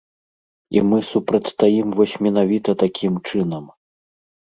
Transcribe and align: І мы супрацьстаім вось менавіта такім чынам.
І 0.77 0.83
мы 0.93 0.97
супрацьстаім 1.11 1.87
вось 2.01 2.19
менавіта 2.29 2.71
такім 2.87 3.23
чынам. 3.29 3.73